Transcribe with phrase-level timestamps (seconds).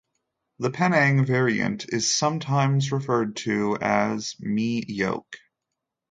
[0.57, 5.37] The Penang variant is sometimes referred to as "mee yoke".